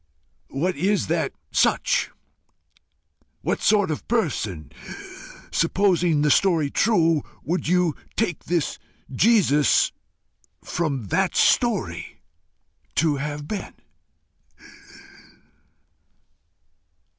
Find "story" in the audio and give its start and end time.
6.31-6.71, 11.35-12.19